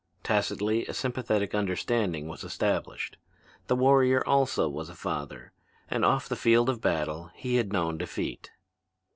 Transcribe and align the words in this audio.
Tacitly 0.23 0.87
a 0.87 0.95
sympathetic 0.95 1.53
understanding 1.53 2.27
was 2.27 2.43
established. 2.43 3.17
The 3.67 3.75
warrior 3.75 4.25
also 4.25 4.67
was 4.67 4.89
a 4.89 4.95
father, 4.95 5.51
and 5.91 6.03
off 6.03 6.27
the 6.27 6.35
field 6.35 6.69
of 6.69 6.81
battle 6.81 7.29
he 7.35 7.57
had 7.57 7.71
known 7.71 7.99
defeat. 7.99 8.49